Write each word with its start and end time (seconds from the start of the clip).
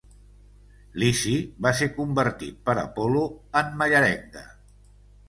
Lici 1.01 1.33
va 1.65 1.73
ser 1.81 1.87
convertit 1.97 2.57
per 2.71 2.75
Apol·lo 2.85 3.21
en 3.63 3.71
mallerenga. 3.83 4.43